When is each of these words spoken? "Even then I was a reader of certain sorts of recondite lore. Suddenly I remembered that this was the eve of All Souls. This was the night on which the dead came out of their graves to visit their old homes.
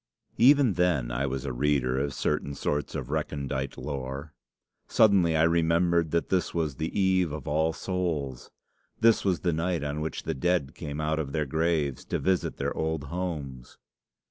"Even 0.39 0.73
then 0.73 1.11
I 1.11 1.27
was 1.27 1.45
a 1.45 1.53
reader 1.53 1.99
of 1.99 2.15
certain 2.15 2.55
sorts 2.55 2.95
of 2.95 3.11
recondite 3.11 3.77
lore. 3.77 4.33
Suddenly 4.87 5.35
I 5.35 5.43
remembered 5.43 6.09
that 6.09 6.29
this 6.29 6.55
was 6.55 6.77
the 6.77 6.99
eve 6.99 7.31
of 7.31 7.47
All 7.47 7.71
Souls. 7.71 8.49
This 8.99 9.23
was 9.23 9.41
the 9.41 9.53
night 9.53 9.83
on 9.83 10.01
which 10.01 10.23
the 10.23 10.33
dead 10.33 10.73
came 10.73 10.99
out 10.99 11.19
of 11.19 11.33
their 11.33 11.45
graves 11.45 12.03
to 12.05 12.17
visit 12.17 12.57
their 12.57 12.75
old 12.75 13.03
homes. 13.13 13.77